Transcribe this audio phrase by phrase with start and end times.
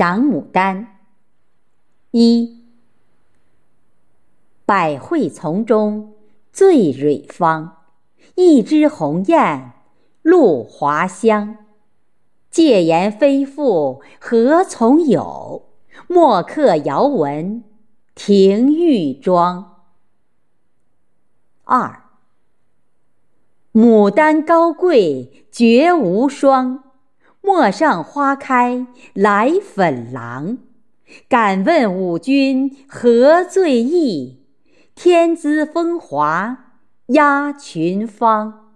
[0.00, 0.96] 赏牡丹。
[2.12, 2.64] 一，
[4.64, 6.14] 百卉丛中
[6.50, 7.76] 最蕊芳，
[8.34, 9.74] 一枝红艳
[10.22, 11.58] 露华香。
[12.50, 15.68] 借言非赋何从有？
[16.08, 17.62] 墨客遥闻
[18.14, 19.82] 庭玉妆。
[21.64, 22.04] 二，
[23.74, 26.84] 牡丹高贵绝无双。
[27.42, 30.58] 陌上花开来粉郎，
[31.28, 34.44] 敢问五君何醉意？
[34.94, 36.74] 天姿风华
[37.06, 38.69] 压群芳。